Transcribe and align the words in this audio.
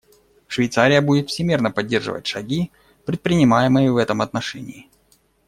Швейцария 0.47 0.99
будет 0.99 1.29
всемерно 1.29 1.69
поддерживать 1.69 2.25
шаги, 2.25 2.71
предпринимаемые 3.05 3.91
в 3.91 3.97
этом 3.97 4.21
отношении. 4.23 4.89